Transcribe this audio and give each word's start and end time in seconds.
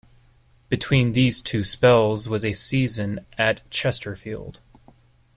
Between 0.67 1.11
these 1.11 1.41
two 1.41 1.63
spells 1.63 2.27
was 2.27 2.43
a 2.43 2.53
season 2.53 3.23
at 3.37 3.69
Chesterfield. 3.69 4.59